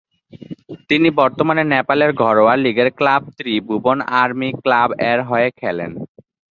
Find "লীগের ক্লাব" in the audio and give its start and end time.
2.63-3.21